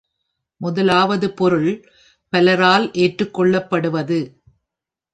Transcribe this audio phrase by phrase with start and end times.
[0.61, 1.69] முதலாவது பொருள்
[2.33, 4.19] பலரால் ஏற்றுக் கொள்ளப்படுவது.